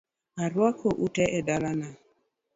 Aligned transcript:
Arwako 0.43 0.87
utee 1.05 1.29
e 1.37 1.41
dala 1.47 1.71
na 1.79 1.87